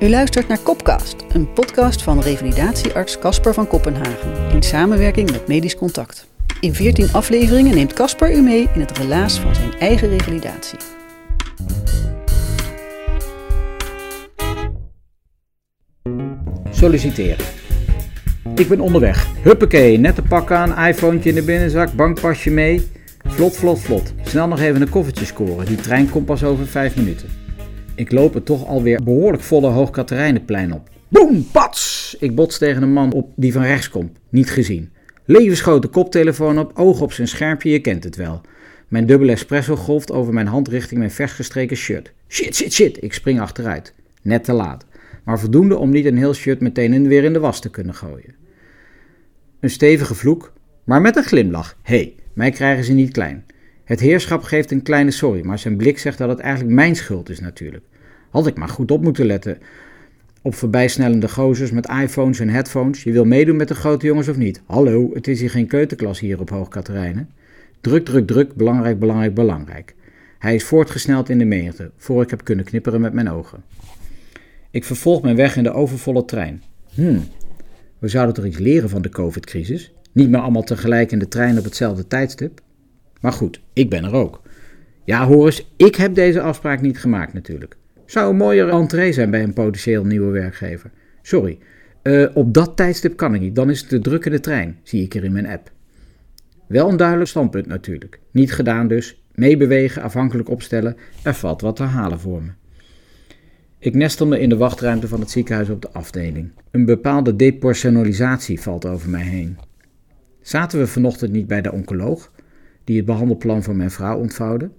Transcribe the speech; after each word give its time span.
U 0.00 0.08
luistert 0.08 0.48
naar 0.48 0.58
Kopcast, 0.58 1.16
een 1.32 1.52
podcast 1.52 2.02
van 2.02 2.20
revalidatiearts 2.20 3.18
Casper 3.18 3.54
van 3.54 3.66
Kopenhagen 3.66 4.50
in 4.52 4.62
samenwerking 4.62 5.30
met 5.30 5.46
Medisch 5.46 5.76
Contact. 5.76 6.28
In 6.60 6.74
14 6.74 7.12
afleveringen 7.12 7.74
neemt 7.74 7.92
Casper 7.92 8.36
u 8.36 8.40
mee 8.40 8.68
in 8.74 8.80
het 8.80 8.98
relaas 8.98 9.40
van 9.40 9.54
zijn 9.54 9.78
eigen 9.78 10.08
revalidatie. 10.08 10.78
Solliciteren. 16.70 17.44
Ik 18.54 18.68
ben 18.68 18.80
onderweg. 18.80 19.26
Huppakee, 19.42 19.98
net 19.98 20.18
een 20.18 20.28
pak 20.28 20.50
aan, 20.50 20.86
iPhone 20.86 21.18
in 21.20 21.34
de 21.34 21.42
binnenzak, 21.42 21.92
bankpasje 21.92 22.50
mee. 22.50 22.88
Vlot, 23.24 23.56
vlot, 23.56 23.80
vlot. 23.80 24.14
Snel 24.22 24.48
nog 24.48 24.60
even 24.60 24.82
een 24.82 24.90
koffertje 24.90 25.24
scoren. 25.24 25.66
Die 25.66 25.76
trein 25.76 26.10
komt 26.10 26.26
pas 26.26 26.44
over 26.44 26.66
5 26.66 26.96
minuten. 26.96 27.47
Ik 27.98 28.12
loop 28.12 28.34
het 28.34 28.44
toch 28.44 28.66
alweer 28.66 29.02
behoorlijk 29.02 29.42
volle 29.42 29.68
Hoogkaterijnenplein 29.68 30.72
op. 30.72 30.88
Boom, 31.08 31.46
pats! 31.52 32.16
Ik 32.20 32.34
bots 32.34 32.58
tegen 32.58 32.82
een 32.82 32.92
man 32.92 33.12
op 33.12 33.32
die 33.36 33.52
van 33.52 33.62
rechts 33.62 33.88
komt. 33.88 34.18
Niet 34.28 34.50
gezien. 34.50 34.90
Levensgrote 35.24 35.88
koptelefoon 35.88 36.58
op, 36.58 36.72
oog 36.74 37.00
op 37.00 37.12
zijn 37.12 37.28
schermpje, 37.28 37.70
je 37.70 37.80
kent 37.80 38.04
het 38.04 38.16
wel. 38.16 38.40
Mijn 38.88 39.06
dubbele 39.06 39.32
espresso 39.32 39.76
golft 39.76 40.12
over 40.12 40.32
mijn 40.32 40.46
hand 40.46 40.68
richting 40.68 40.98
mijn 40.98 41.10
vers 41.10 41.32
gestreken 41.32 41.76
shirt. 41.76 42.12
Shit, 42.28 42.54
shit, 42.54 42.72
shit. 42.72 43.02
Ik 43.02 43.12
spring 43.12 43.40
achteruit. 43.40 43.94
Net 44.22 44.44
te 44.44 44.52
laat. 44.52 44.84
Maar 45.24 45.40
voldoende 45.40 45.76
om 45.76 45.90
niet 45.90 46.04
een 46.04 46.18
heel 46.18 46.34
shirt 46.34 46.60
meteen 46.60 47.08
weer 47.08 47.24
in 47.24 47.32
de 47.32 47.38
was 47.38 47.60
te 47.60 47.70
kunnen 47.70 47.94
gooien. 47.94 48.34
Een 49.60 49.70
stevige 49.70 50.14
vloek, 50.14 50.52
maar 50.84 51.00
met 51.00 51.16
een 51.16 51.24
glimlach. 51.24 51.76
Hé, 51.82 51.96
hey, 51.96 52.14
mij 52.32 52.50
krijgen 52.50 52.84
ze 52.84 52.92
niet 52.92 53.12
klein. 53.12 53.44
Het 53.84 54.00
heerschap 54.00 54.42
geeft 54.42 54.70
een 54.70 54.82
kleine 54.82 55.10
sorry, 55.10 55.44
maar 55.44 55.58
zijn 55.58 55.76
blik 55.76 55.98
zegt 55.98 56.18
dat 56.18 56.28
het 56.28 56.38
eigenlijk 56.38 56.74
mijn 56.74 56.96
schuld 56.96 57.28
is 57.28 57.40
natuurlijk. 57.40 57.84
Had 58.30 58.46
ik 58.46 58.56
maar 58.56 58.68
goed 58.68 58.90
op 58.90 59.02
moeten 59.02 59.26
letten. 59.26 59.58
Op 60.42 60.54
voorbijsnellende 60.54 61.28
gozers 61.28 61.70
met 61.70 61.88
iPhones 61.88 62.40
en 62.40 62.48
headphones. 62.48 63.02
Je 63.02 63.12
wil 63.12 63.24
meedoen 63.24 63.56
met 63.56 63.68
de 63.68 63.74
grote 63.74 64.06
jongens 64.06 64.28
of 64.28 64.36
niet? 64.36 64.62
Hallo, 64.66 65.10
het 65.14 65.28
is 65.28 65.40
hier 65.40 65.50
geen 65.50 65.66
keuterklas 65.66 66.20
hier 66.20 66.40
op 66.40 66.50
Hoog 66.50 66.68
Katerijnen. 66.68 67.28
Druk, 67.80 68.04
druk, 68.04 68.26
druk, 68.26 68.54
belangrijk, 68.54 68.98
belangrijk, 68.98 69.34
belangrijk. 69.34 69.94
Hij 70.38 70.54
is 70.54 70.64
voortgesneld 70.64 71.28
in 71.28 71.38
de 71.38 71.44
menigte, 71.44 71.90
voor 71.96 72.22
ik 72.22 72.30
heb 72.30 72.44
kunnen 72.44 72.64
knipperen 72.64 73.00
met 73.00 73.12
mijn 73.12 73.30
ogen. 73.30 73.64
Ik 74.70 74.84
vervolg 74.84 75.22
mijn 75.22 75.36
weg 75.36 75.56
in 75.56 75.62
de 75.62 75.72
overvolle 75.72 76.24
trein. 76.24 76.62
Hmm, 76.94 77.24
we 77.98 78.08
zouden 78.08 78.34
toch 78.34 78.44
iets 78.44 78.58
leren 78.58 78.88
van 78.88 79.02
de 79.02 79.08
COVID-crisis? 79.08 79.92
Niet 80.12 80.30
meer 80.30 80.40
allemaal 80.40 80.62
tegelijk 80.62 81.12
in 81.12 81.18
de 81.18 81.28
trein 81.28 81.58
op 81.58 81.64
hetzelfde 81.64 82.06
tijdstip? 82.06 82.60
Maar 83.20 83.32
goed, 83.32 83.60
ik 83.72 83.90
ben 83.90 84.04
er 84.04 84.12
ook. 84.12 84.42
Ja, 85.04 85.26
Horus, 85.26 85.66
ik 85.76 85.94
heb 85.94 86.14
deze 86.14 86.40
afspraak 86.40 86.80
niet 86.80 86.98
gemaakt 86.98 87.32
natuurlijk. 87.32 87.76
Zou 88.08 88.30
een 88.30 88.36
mooiere 88.36 88.70
entree 88.70 89.12
zijn 89.12 89.30
bij 89.30 89.42
een 89.42 89.52
potentieel 89.52 90.04
nieuwe 90.04 90.30
werkgever. 90.30 90.90
Sorry, 91.22 91.58
uh, 92.02 92.28
op 92.34 92.54
dat 92.54 92.76
tijdstip 92.76 93.16
kan 93.16 93.34
ik 93.34 93.40
niet. 93.40 93.54
Dan 93.54 93.70
is 93.70 93.80
het 93.80 93.90
de 93.90 94.00
drukkende 94.00 94.40
trein, 94.40 94.78
zie 94.82 95.02
ik 95.02 95.14
er 95.14 95.24
in 95.24 95.32
mijn 95.32 95.46
app. 95.46 95.72
Wel 96.66 96.88
een 96.88 96.96
duidelijk 96.96 97.30
standpunt 97.30 97.66
natuurlijk. 97.66 98.20
Niet 98.30 98.52
gedaan 98.52 98.88
dus. 98.88 99.22
Meebewegen, 99.34 100.02
afhankelijk 100.02 100.48
opstellen. 100.48 100.96
Er 101.22 101.34
valt 101.34 101.60
wat 101.60 101.76
te 101.76 101.82
halen 101.82 102.20
voor 102.20 102.42
me. 102.42 102.50
Ik 103.78 103.94
nestel 103.94 104.26
me 104.26 104.40
in 104.40 104.48
de 104.48 104.56
wachtruimte 104.56 105.08
van 105.08 105.20
het 105.20 105.30
ziekenhuis 105.30 105.68
op 105.68 105.82
de 105.82 105.90
afdeling. 105.92 106.50
Een 106.70 106.84
bepaalde 106.84 107.36
depersonalisatie 107.36 108.60
valt 108.60 108.86
over 108.86 109.10
mij 109.10 109.24
heen. 109.24 109.58
Zaten 110.40 110.78
we 110.78 110.86
vanochtend 110.86 111.32
niet 111.32 111.46
bij 111.46 111.62
de 111.62 111.72
oncoloog, 111.72 112.32
die 112.84 112.96
het 112.96 113.06
behandelplan 113.06 113.62
voor 113.62 113.76
mijn 113.76 113.90
vrouw 113.90 114.18
ontvouwde? 114.18 114.70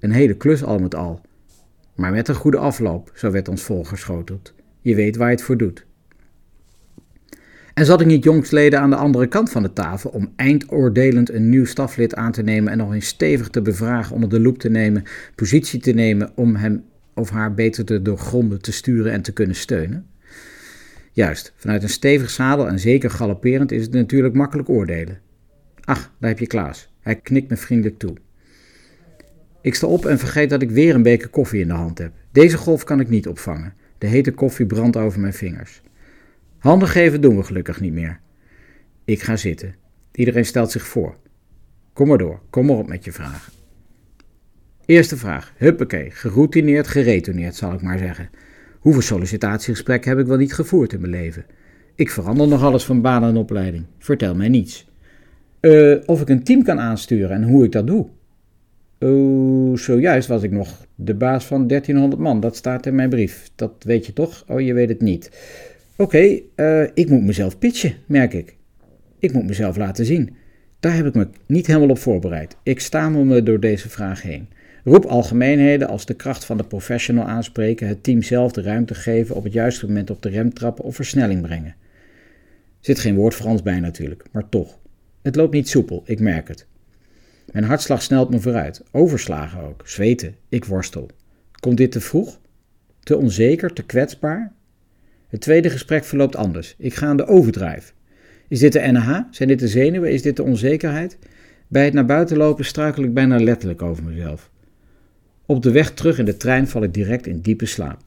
Een 0.00 0.12
hele 0.12 0.34
klus 0.34 0.64
al 0.64 0.78
met 0.78 0.94
al. 0.94 1.20
Maar 1.94 2.12
met 2.12 2.28
een 2.28 2.34
goede 2.34 2.58
afloop, 2.58 3.12
zo 3.14 3.30
werd 3.30 3.48
ons 3.48 3.62
voorgeschoteld. 3.62 4.54
Je 4.80 4.94
weet 4.94 5.16
waar 5.16 5.28
je 5.28 5.34
het 5.34 5.44
voor 5.44 5.56
doet. 5.56 5.86
En 7.74 7.84
zat 7.84 8.00
ik 8.00 8.06
niet 8.06 8.24
jongstleden 8.24 8.80
aan 8.80 8.90
de 8.90 8.96
andere 8.96 9.26
kant 9.26 9.50
van 9.50 9.62
de 9.62 9.72
tafel 9.72 10.10
om 10.10 10.32
eindoordelend 10.36 11.30
een 11.30 11.48
nieuw 11.48 11.64
staflid 11.64 12.14
aan 12.14 12.32
te 12.32 12.42
nemen 12.42 12.72
en 12.72 12.78
nog 12.78 12.94
eens 12.94 13.06
stevig 13.06 13.48
te 13.48 13.62
bevragen, 13.62 14.14
onder 14.14 14.28
de 14.28 14.40
loep 14.40 14.58
te 14.58 14.70
nemen, 14.70 15.04
positie 15.34 15.80
te 15.80 15.92
nemen 15.92 16.32
om 16.34 16.56
hem 16.56 16.84
of 17.14 17.30
haar 17.30 17.54
beter 17.54 17.84
te 17.84 18.02
doorgronden, 18.02 18.60
te 18.60 18.72
sturen 18.72 19.12
en 19.12 19.22
te 19.22 19.32
kunnen 19.32 19.56
steunen? 19.56 20.06
Juist, 21.12 21.52
vanuit 21.56 21.82
een 21.82 21.88
stevig 21.88 22.30
zadel 22.30 22.68
en 22.68 22.78
zeker 22.78 23.10
galopperend 23.10 23.72
is 23.72 23.82
het 23.82 23.92
natuurlijk 23.92 24.34
makkelijk 24.34 24.68
oordelen. 24.68 25.18
Ach, 25.84 26.12
daar 26.18 26.30
heb 26.30 26.38
je 26.38 26.46
Klaas. 26.46 26.92
Hij 27.00 27.16
knikt 27.16 27.48
me 27.48 27.56
vriendelijk 27.56 27.98
toe. 27.98 28.16
Ik 29.62 29.74
sta 29.74 29.86
op 29.86 30.06
en 30.06 30.18
vergeet 30.18 30.50
dat 30.50 30.62
ik 30.62 30.70
weer 30.70 30.94
een 30.94 31.02
beker 31.02 31.28
koffie 31.28 31.60
in 31.60 31.68
de 31.68 31.74
hand 31.74 31.98
heb. 31.98 32.12
Deze 32.32 32.56
golf 32.56 32.84
kan 32.84 33.00
ik 33.00 33.08
niet 33.08 33.28
opvangen. 33.28 33.74
De 33.98 34.06
hete 34.06 34.32
koffie 34.32 34.66
brandt 34.66 34.96
over 34.96 35.20
mijn 35.20 35.32
vingers. 35.32 35.82
Handen 36.58 36.88
geven 36.88 37.20
doen 37.20 37.36
we 37.36 37.42
gelukkig 37.42 37.80
niet 37.80 37.92
meer. 37.92 38.20
Ik 39.04 39.22
ga 39.22 39.36
zitten. 39.36 39.74
Iedereen 40.12 40.44
stelt 40.44 40.70
zich 40.70 40.86
voor. 40.86 41.16
Kom 41.92 42.08
maar 42.08 42.18
door, 42.18 42.40
kom 42.50 42.66
maar 42.66 42.76
op 42.76 42.88
met 42.88 43.04
je 43.04 43.12
vragen. 43.12 43.52
Eerste 44.86 45.16
vraag. 45.16 45.52
Huppakee, 45.56 46.10
geroutineerd, 46.10 46.88
geretourneerd 46.88 47.54
zal 47.54 47.72
ik 47.72 47.82
maar 47.82 47.98
zeggen. 47.98 48.30
Hoeveel 48.78 49.02
sollicitatiegesprekken 49.02 50.10
heb 50.10 50.18
ik 50.18 50.26
wel 50.26 50.36
niet 50.36 50.54
gevoerd 50.54 50.92
in 50.92 51.00
mijn 51.00 51.12
leven? 51.12 51.46
Ik 51.94 52.10
verander 52.10 52.48
nog 52.48 52.62
alles 52.62 52.84
van 52.84 53.00
baan 53.00 53.24
en 53.24 53.36
opleiding. 53.36 53.84
Vertel 53.98 54.34
mij 54.34 54.48
niets. 54.48 54.90
Uh, 55.60 55.96
of 56.06 56.20
ik 56.20 56.28
een 56.28 56.44
team 56.44 56.62
kan 56.62 56.80
aansturen 56.80 57.30
en 57.30 57.42
hoe 57.42 57.64
ik 57.64 57.72
dat 57.72 57.86
doe. 57.86 58.08
Oh, 59.02 59.76
zojuist 59.76 60.28
was 60.28 60.42
ik 60.42 60.50
nog 60.50 60.86
de 60.94 61.14
baas 61.14 61.44
van 61.44 61.66
1300 61.66 62.22
man. 62.22 62.40
Dat 62.40 62.56
staat 62.56 62.86
in 62.86 62.94
mijn 62.94 63.08
brief. 63.08 63.50
Dat 63.54 63.72
weet 63.78 64.06
je 64.06 64.12
toch? 64.12 64.44
Oh, 64.48 64.60
je 64.60 64.72
weet 64.72 64.88
het 64.88 65.00
niet. 65.00 65.30
Oké, 65.96 66.40
uh, 66.56 66.82
ik 66.94 67.08
moet 67.08 67.22
mezelf 67.22 67.58
pitchen, 67.58 67.94
merk 68.06 68.32
ik. 68.32 68.56
Ik 69.18 69.32
moet 69.32 69.46
mezelf 69.46 69.76
laten 69.76 70.04
zien. 70.04 70.36
Daar 70.80 70.96
heb 70.96 71.06
ik 71.06 71.14
me 71.14 71.28
niet 71.46 71.66
helemaal 71.66 71.88
op 71.88 71.98
voorbereid. 71.98 72.56
Ik 72.62 72.80
stamel 72.80 73.24
me 73.24 73.42
door 73.42 73.60
deze 73.60 73.88
vraag 73.88 74.22
heen. 74.22 74.48
Roep 74.84 75.04
algemeenheden 75.04 75.88
als 75.88 76.06
de 76.06 76.14
kracht 76.14 76.44
van 76.44 76.56
de 76.56 76.64
professional 76.64 77.24
aanspreken, 77.24 77.88
het 77.88 78.02
team 78.02 78.22
zelf 78.22 78.52
de 78.52 78.62
ruimte 78.62 78.94
geven, 78.94 79.34
op 79.36 79.44
het 79.44 79.52
juiste 79.52 79.86
moment 79.86 80.10
op 80.10 80.22
de 80.22 80.28
rem 80.28 80.54
trappen 80.54 80.84
of 80.84 80.94
versnelling 80.94 81.42
brengen. 81.42 81.74
Zit 82.80 82.98
geen 82.98 83.14
woord 83.14 83.34
Frans 83.34 83.62
bij 83.62 83.80
natuurlijk, 83.80 84.24
maar 84.32 84.48
toch. 84.48 84.78
Het 85.22 85.36
loopt 85.36 85.54
niet 85.54 85.68
soepel, 85.68 86.02
ik 86.06 86.20
merk 86.20 86.48
het. 86.48 86.66
Mijn 87.52 87.64
hartslag 87.64 88.02
snelt 88.02 88.30
me 88.30 88.40
vooruit, 88.40 88.82
overslagen 88.90 89.60
ook, 89.60 89.82
zweten, 89.84 90.34
ik 90.48 90.64
worstel. 90.64 91.08
Komt 91.60 91.76
dit 91.76 91.92
te 91.92 92.00
vroeg? 92.00 92.40
Te 93.00 93.16
onzeker, 93.16 93.72
te 93.72 93.82
kwetsbaar? 93.82 94.52
Het 95.28 95.40
tweede 95.40 95.70
gesprek 95.70 96.04
verloopt 96.04 96.36
anders. 96.36 96.74
Ik 96.78 96.94
ga 96.94 97.06
aan 97.06 97.16
de 97.16 97.26
overdrijf. 97.26 97.94
Is 98.48 98.58
dit 98.58 98.72
de 98.72 98.80
NH? 98.80 99.20
Zijn 99.30 99.48
dit 99.48 99.58
de 99.58 99.68
zenuwen? 99.68 100.12
Is 100.12 100.22
dit 100.22 100.36
de 100.36 100.42
onzekerheid? 100.42 101.18
Bij 101.68 101.84
het 101.84 101.92
naar 101.92 102.06
buiten 102.06 102.36
lopen 102.36 102.64
struikel 102.64 103.02
ik 103.02 103.14
bijna 103.14 103.40
letterlijk 103.40 103.82
over 103.82 104.04
mezelf. 104.04 104.50
Op 105.46 105.62
de 105.62 105.70
weg 105.70 105.90
terug 105.90 106.18
in 106.18 106.24
de 106.24 106.36
trein 106.36 106.68
val 106.68 106.82
ik 106.82 106.94
direct 106.94 107.26
in 107.26 107.40
diepe 107.40 107.66
slaap. 107.66 108.00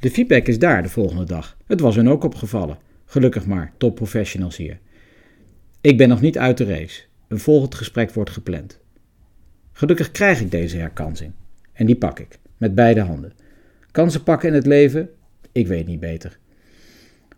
De 0.00 0.10
feedback 0.10 0.46
is 0.46 0.58
daar 0.58 0.82
de 0.82 0.88
volgende 0.88 1.24
dag. 1.24 1.56
Het 1.66 1.80
was 1.80 1.96
hun 1.96 2.08
ook 2.08 2.24
opgevallen. 2.24 2.78
Gelukkig 3.04 3.46
maar, 3.46 3.72
top 3.76 3.94
professionals 3.94 4.56
hier. 4.56 4.78
Ik 5.80 5.96
ben 5.96 6.08
nog 6.08 6.20
niet 6.20 6.38
uit 6.38 6.56
de 6.56 6.64
race. 6.64 7.02
Een 7.34 7.40
volgend 7.40 7.74
gesprek 7.74 8.10
wordt 8.10 8.30
gepland. 8.30 8.78
Gelukkig 9.72 10.10
krijg 10.10 10.40
ik 10.40 10.50
deze 10.50 10.76
herkansing. 10.76 11.32
En 11.72 11.86
die 11.86 11.96
pak 11.96 12.18
ik, 12.18 12.38
met 12.56 12.74
beide 12.74 13.00
handen. 13.00 13.32
Kansen 13.90 14.22
pakken 14.22 14.48
in 14.48 14.54
het 14.54 14.66
leven? 14.66 15.10
Ik 15.52 15.66
weet 15.66 15.86
niet 15.86 16.00
beter. 16.00 16.38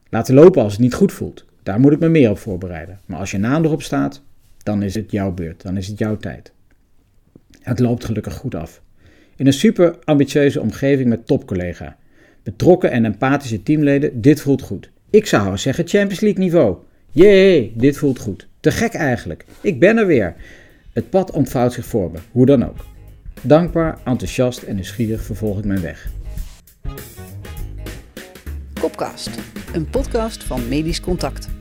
Laten 0.08 0.34
lopen 0.34 0.62
als 0.62 0.72
het 0.72 0.80
niet 0.80 0.94
goed 0.94 1.12
voelt. 1.12 1.44
Daar 1.62 1.80
moet 1.80 1.92
ik 1.92 1.98
me 1.98 2.08
meer 2.08 2.30
op 2.30 2.38
voorbereiden. 2.38 3.00
Maar 3.06 3.18
als 3.18 3.30
je 3.30 3.38
naam 3.38 3.64
erop 3.64 3.82
staat, 3.82 4.22
dan 4.62 4.82
is 4.82 4.94
het 4.94 5.10
jouw 5.10 5.32
beurt. 5.32 5.62
Dan 5.62 5.76
is 5.76 5.86
het 5.86 5.98
jouw 5.98 6.16
tijd. 6.16 6.52
Het 7.60 7.78
loopt 7.78 8.04
gelukkig 8.04 8.34
goed 8.34 8.54
af. 8.54 8.82
In 9.36 9.46
een 9.46 9.52
super 9.52 9.98
ambitieuze 10.04 10.60
omgeving 10.60 11.08
met 11.08 11.26
topcollega. 11.26 11.96
Betrokken 12.42 12.90
en 12.90 13.04
empathische 13.04 13.62
teamleden, 13.62 14.20
dit 14.20 14.40
voelt 14.40 14.62
goed. 14.62 14.90
Ik 15.10 15.26
zou 15.26 15.58
zeggen 15.58 15.88
Champions 15.88 16.20
League 16.20 16.42
niveau. 16.44 16.76
Jee, 17.10 17.72
dit 17.76 17.98
voelt 17.98 18.18
goed. 18.18 18.48
Te 18.66 18.72
gek 18.72 18.94
eigenlijk. 18.94 19.44
Ik 19.60 19.80
ben 19.80 19.96
er 19.96 20.06
weer. 20.06 20.34
Het 20.92 21.10
pad 21.10 21.30
ontvouwt 21.30 21.72
zich 21.72 21.86
voor 21.86 22.10
me, 22.10 22.18
hoe 22.32 22.46
dan 22.46 22.64
ook. 22.64 22.76
Dankbaar, 23.42 23.98
enthousiast 24.04 24.62
en 24.62 24.74
nieuwsgierig 24.74 25.22
vervolg 25.22 25.58
ik 25.58 25.64
mijn 25.64 25.80
weg. 25.80 26.08
Kopcast, 28.80 29.30
een 29.72 29.90
podcast 29.90 30.44
van 30.44 30.68
Medisch 30.68 31.00
Contact. 31.00 31.55